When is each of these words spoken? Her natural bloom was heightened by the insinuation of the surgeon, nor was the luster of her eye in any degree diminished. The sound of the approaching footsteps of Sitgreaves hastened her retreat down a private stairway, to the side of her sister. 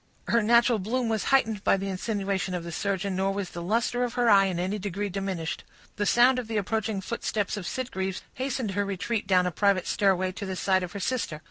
Her 0.29 0.41
natural 0.41 0.79
bloom 0.79 1.09
was 1.09 1.25
heightened 1.25 1.63
by 1.63 1.77
the 1.77 1.85
insinuation 1.87 2.55
of 2.55 2.63
the 2.63 2.71
surgeon, 2.71 3.15
nor 3.15 3.31
was 3.31 3.51
the 3.51 3.61
luster 3.61 4.03
of 4.03 4.15
her 4.15 4.31
eye 4.31 4.45
in 4.45 4.57
any 4.59 4.79
degree 4.79 5.09
diminished. 5.09 5.63
The 5.97 6.07
sound 6.07 6.39
of 6.39 6.47
the 6.47 6.57
approaching 6.57 7.01
footsteps 7.01 7.55
of 7.55 7.67
Sitgreaves 7.67 8.23
hastened 8.33 8.71
her 8.71 8.83
retreat 8.83 9.27
down 9.27 9.45
a 9.45 9.51
private 9.51 9.85
stairway, 9.85 10.31
to 10.31 10.45
the 10.47 10.55
side 10.55 10.81
of 10.81 10.93
her 10.93 10.99
sister. 10.99 11.39